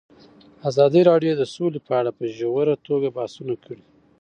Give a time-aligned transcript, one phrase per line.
[0.69, 3.81] ازادي راډیو د سوله په اړه په ژوره توګه بحثونه کړي.